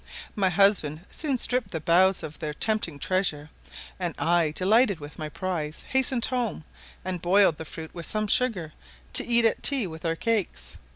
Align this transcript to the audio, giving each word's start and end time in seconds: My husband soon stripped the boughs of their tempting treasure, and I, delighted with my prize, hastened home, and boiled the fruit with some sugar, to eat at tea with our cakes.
My 0.35 0.49
husband 0.49 1.01
soon 1.11 1.37
stripped 1.37 1.69
the 1.69 1.79
boughs 1.79 2.23
of 2.23 2.39
their 2.39 2.55
tempting 2.55 2.97
treasure, 2.97 3.51
and 3.99 4.15
I, 4.17 4.49
delighted 4.49 4.99
with 4.99 5.19
my 5.19 5.29
prize, 5.29 5.85
hastened 5.89 6.25
home, 6.25 6.65
and 7.05 7.21
boiled 7.21 7.59
the 7.59 7.65
fruit 7.65 7.93
with 7.93 8.07
some 8.07 8.25
sugar, 8.25 8.73
to 9.13 9.23
eat 9.23 9.45
at 9.45 9.61
tea 9.61 9.85
with 9.85 10.03
our 10.03 10.15
cakes. 10.15 10.79